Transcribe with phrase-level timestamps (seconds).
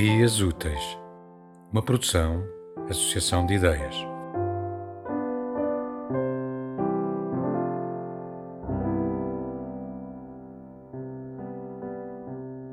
[0.00, 0.98] Ideias Úteis,
[1.70, 2.42] uma produção,
[2.88, 3.94] associação de ideias.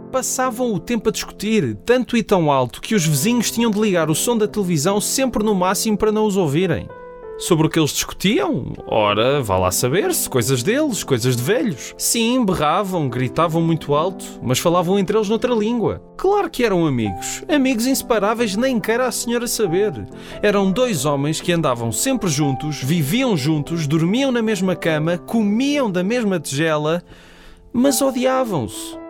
[0.09, 4.09] Passavam o tempo a discutir, tanto e tão alto que os vizinhos tinham de ligar
[4.09, 6.87] o som da televisão sempre no máximo para não os ouvirem.
[7.37, 8.73] Sobre o que eles discutiam?
[8.87, 11.93] Ora, vá lá saber-se, coisas deles, coisas de velhos.
[11.95, 16.01] Sim, berravam, gritavam muito alto, mas falavam entre eles noutra língua.
[16.17, 19.93] Claro que eram amigos, amigos inseparáveis, nem queira a senhora saber.
[20.41, 26.03] Eram dois homens que andavam sempre juntos, viviam juntos, dormiam na mesma cama, comiam da
[26.03, 27.03] mesma tigela,
[27.71, 29.06] mas odiavam-se.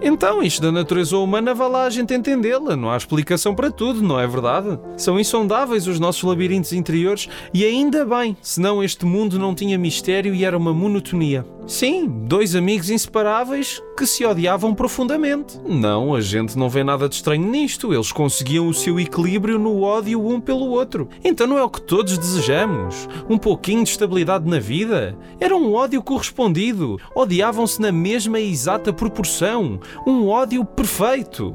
[0.00, 2.76] Então, isto da natureza humana vá lá a gente entendê-la.
[2.76, 4.78] Não há explicação para tudo, não é verdade?
[4.96, 10.34] São insondáveis os nossos labirintos interiores e ainda bem, senão este mundo não tinha mistério
[10.34, 11.44] e era uma monotonia.
[11.68, 15.60] Sim, dois amigos inseparáveis que se odiavam profundamente.
[15.66, 17.92] Não, a gente não vê nada de estranho nisto.
[17.92, 21.10] Eles conseguiam o seu equilíbrio no ódio um pelo outro.
[21.22, 23.06] Então não é o que todos desejamos?
[23.28, 25.14] Um pouquinho de estabilidade na vida?
[25.38, 26.98] Era um ódio correspondido.
[27.14, 29.78] Odiavam-se na mesma e exata proporção.
[30.06, 31.54] Um ódio perfeito.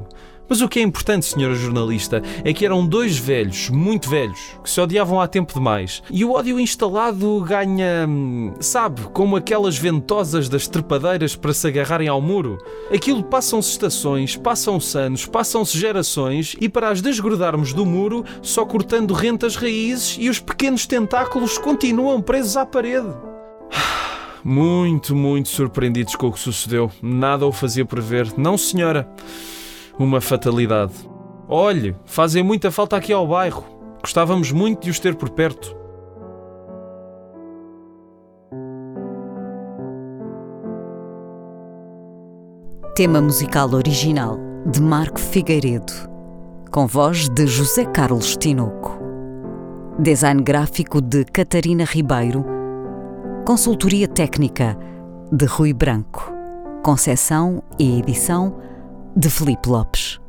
[0.53, 4.69] Mas o que é importante, senhora jornalista, é que eram dois velhos, muito velhos, que
[4.69, 6.03] se odiavam há tempo demais.
[6.11, 8.05] E o ódio instalado ganha.
[8.07, 12.59] hum, sabe, como aquelas ventosas das trepadeiras para se agarrarem ao muro.
[12.93, 19.15] Aquilo passam-se estações, passam-se anos, passam-se gerações e para as desgrudarmos do muro, só cortando
[19.15, 23.09] rentas raízes e os pequenos tentáculos continuam presos à parede.
[24.45, 26.91] Muito, muito surpreendidos com o que sucedeu.
[27.01, 28.27] Nada o fazia prever.
[28.37, 29.09] Não, senhora.
[29.97, 30.93] Uma fatalidade.
[31.47, 33.63] Olhe, fazem muita falta aqui ao bairro.
[34.01, 35.75] Gostávamos muito de os ter por perto.
[42.95, 45.93] Tema musical original de Marco Figueiredo,
[46.71, 48.99] com voz de José Carlos Tinoco.
[49.99, 52.43] Design gráfico de Catarina Ribeiro.
[53.45, 54.77] Consultoria técnica
[55.31, 56.33] de Rui Branco.
[56.83, 58.55] Concessão e edição
[59.15, 60.22] de Felipe Lopes.